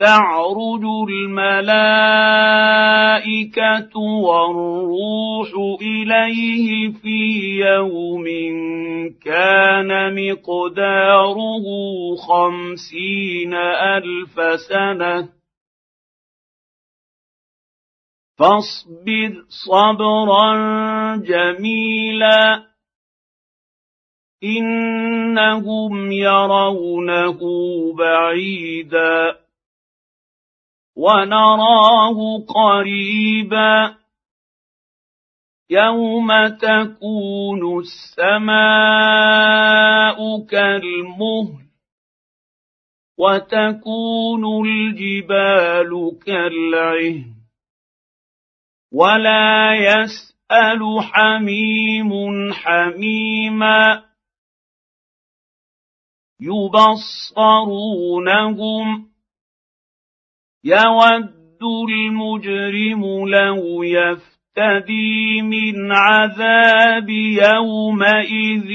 تعرج 0.00 0.84
الملائكة 1.08 1.58
والروح 3.98 5.50
إليه 5.82 6.92
في 6.92 7.18
يوم 7.58 8.24
كان 9.24 9.90
مقداره 10.14 11.66
خمسين 12.28 13.54
ألف 13.54 14.60
سنة. 14.68 15.28
فاصبر 18.38 19.32
صبرا 19.66 20.56
جميلا 21.16 22.64
إنهم 24.44 26.12
يرونه 26.12 27.38
بعيدا. 27.98 29.47
ونراه 30.98 32.18
قريبا. 32.48 33.98
يوم 35.70 36.28
تكون 36.48 37.78
السماء 37.78 38.58
كالمهل 40.46 41.68
وتكون 43.18 44.66
الجبال 44.66 46.18
كالعهن 46.26 47.34
ولا 48.92 49.74
يسال 49.74 50.80
حميم 51.02 52.10
حميما. 52.52 54.04
يبصرونهم 56.40 57.68
يود 60.64 61.62
المجرم 61.88 63.28
لو 63.28 63.82
يفتدي 63.82 65.42
من 65.42 65.92
عذاب 65.92 67.08
يومئذ 67.08 68.70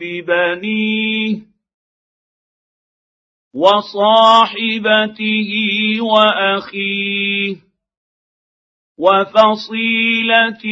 ببنيه 0.00 1.46
وصاحبته 3.54 5.50
وأخيه 6.00 7.56
وفصيلته 8.98 10.64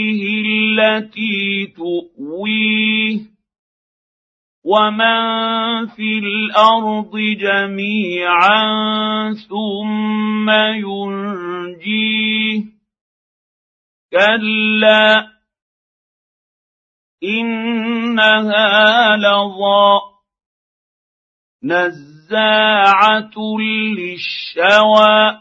التي 0.47 1.66
تؤويه 1.77 3.33
ومن 4.64 5.86
في 5.86 6.18
الأرض 6.18 7.16
جميعا 7.16 8.62
ثم 9.48 10.50
ينجيه 10.50 12.64
كلا 14.12 15.34
انها 17.24 19.16
لظى 19.16 20.00
نزاعه 21.64 23.34
للشوى 23.98 25.41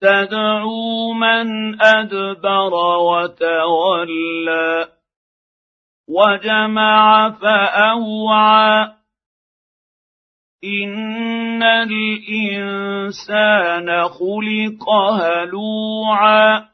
تدعو 0.00 1.12
من 1.12 1.82
ادبر 1.82 2.74
وتولى 2.98 4.88
وجمع 6.12 7.30
فأوعى. 7.30 8.92
ان 10.64 11.62
الانسان 11.62 13.08
خلق 14.08 14.90
هلوعا. 14.90 16.68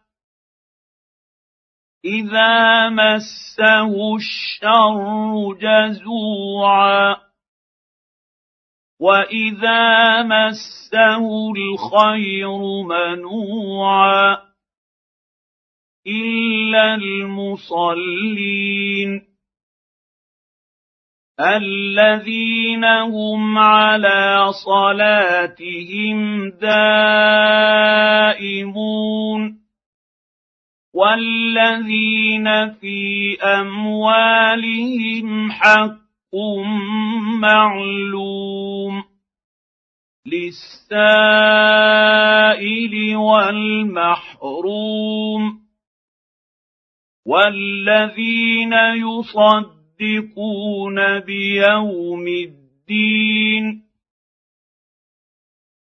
اذا 2.04 2.88
مسه 2.88 4.16
الشر 4.16 5.55
جزوعا. 5.60 7.16
واذا 9.00 10.22
مسه 10.22 11.53
الخير 11.56 12.59
منوعا. 12.82 14.47
الا 16.08 16.94
المصلين 16.94 18.08
الذين 21.41 22.84
هم 22.84 23.58
على 23.58 24.52
صلاتهم 24.66 26.48
دائمون 26.50 26.78
والذين 30.94 32.70
في 32.70 33.36
اموالهم 33.42 34.78
حق 35.52 35.98
معلوم 37.40 39.04
للسائل 40.26 41.16
والمحروم 43.16 44.78
والذين 47.28 48.72
يصدقون 49.04 50.38
بيوم 51.20 52.26
الدين 52.28 53.82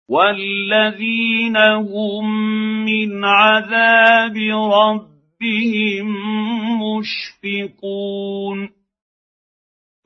والذين 0.10 1.58
هم 1.58 2.26
من 2.86 3.26
عذاب 3.26 4.38
ربهم 4.74 6.08
مشفقون 6.84 8.70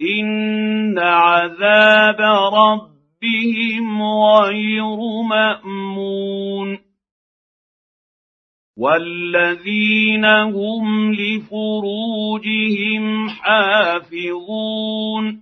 إن 0.02 1.00
عذاب 1.00 2.22
ربهم 2.54 4.04
غير 4.04 4.98
مأمون 5.30 6.85
والذين 8.78 10.26
هم 10.26 11.14
لفروجهم 11.14 13.06
حافظون 13.30 15.42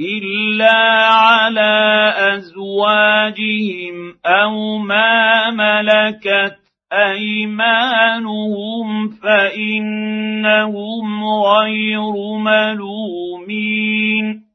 الا 0.00 1.06
على 1.06 2.12
ازواجهم 2.34 4.14
أو 4.26 4.78
ما 4.78 5.50
ملكت 5.50 6.58
ايمانهم 6.92 9.08
فانهم 9.08 11.24
غير 11.24 12.12
ملومين 12.38 14.47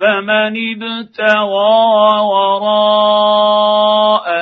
فمن 0.00 0.54
ابتغى 0.76 2.20
وراء 2.20 3.46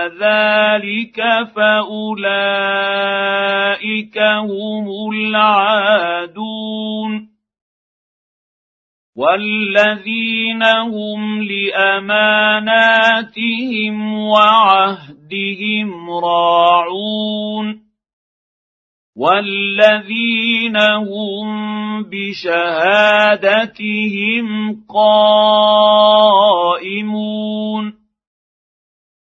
ذلك 0.06 1.18
فأولئك 1.56 2.58
هم 4.18 4.86
العادون. 5.12 6.54
والذين 9.16 10.62
هم 10.62 11.42
لأماناتهم 11.42 12.54
وعهدهم 14.18 16.10
راعون. 16.10 17.83
والذين 19.16 20.76
هم 20.76 22.02
بشهادتهم 22.02 23.56
قائمون 24.88 26.24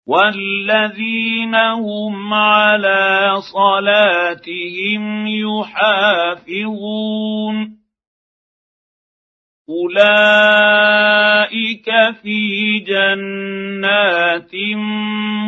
والذين 0.08 1.56
هم 1.56 2.34
على 2.34 3.36
صلاتهم 3.54 5.28
يحافظون 5.28 6.76
اولئك 9.70 11.06
في 12.22 12.80
جنات 12.80 14.52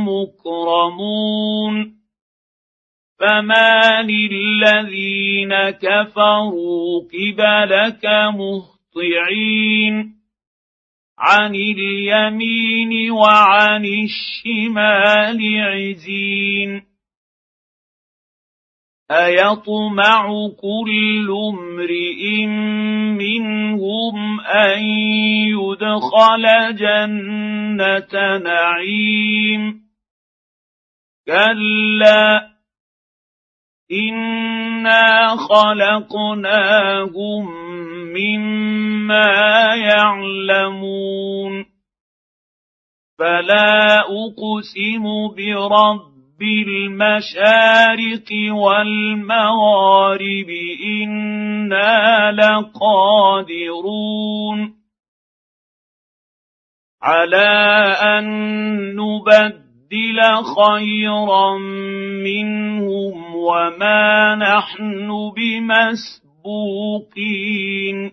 مكرمون 0.07 1.96
فما 3.19 4.01
للذين 4.01 5.53
كفروا 5.69 7.01
قبلك 7.01 8.05
مهطعين 8.35 10.17
عن 11.19 11.55
اليمين 11.55 13.11
وعن 13.11 13.85
الشمال 13.85 15.39
عزين 15.61 16.83
ايطمع 19.11 20.49
كل 20.61 21.35
امرئ 21.53 22.45
منهم 23.15 24.41
ان 24.41 24.79
يدخل 25.47 26.75
جنه 26.75 28.37
نعيم 28.37 29.81
كلا 31.27 32.56
انا 33.91 35.35
خلقناهم 35.49 37.17
مما 38.13 39.75
يعلمون 39.75 41.65
فلا 43.19 43.99
اقسم 43.99 45.03
برب 45.37 46.41
المشارق 46.41 48.29
والمغارب 48.51 50.49
أنا 51.03 52.31
لقادرون 52.31 53.57
على 57.03 57.47
ان 58.01 58.25
نبدل 58.95 59.66
نبدل 59.87 60.19
خيرا 60.43 61.57
منهم 62.23 63.35
وما 63.35 64.35
نحن 64.35 65.31
بمسبوقين. 66.45 68.11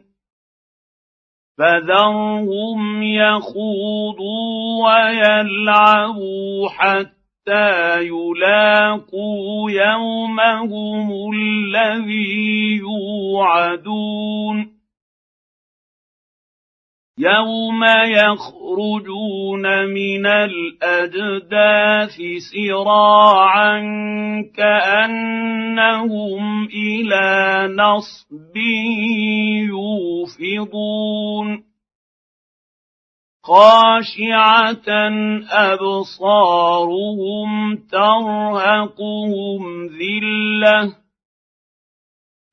فذرهم 1.59 3.03
يخوضوا 3.03 4.85
ويلعبوا 4.85 6.69
حتى 6.69 8.01
يلاقوا 8.01 9.71
يومهم 9.71 11.13
الذي 11.35 12.77
يوعدون. 12.77 14.74
يوم 17.19 17.85
يخرجون 18.07 19.87
من 19.87 20.27
الاجداث 20.27 22.17
سراعا 22.53 23.81
كانهم 24.57 26.65
إلى 26.65 27.69
نصب 27.75 28.57
يوفضون 30.39 31.65
خاشعه 33.45 34.89
ابصارهم 35.51 37.51
ترهقهم 37.93 39.87
ذله 39.87 41.04